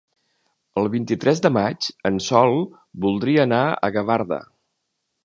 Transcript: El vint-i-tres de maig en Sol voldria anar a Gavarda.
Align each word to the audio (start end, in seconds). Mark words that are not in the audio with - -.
El 0.81 0.87
vint-i-tres 0.93 1.41
de 1.45 1.51
maig 1.57 1.89
en 2.11 2.17
Sol 2.29 2.57
voldria 3.05 3.45
anar 3.49 3.61
a 3.69 3.91
Gavarda. 3.99 4.41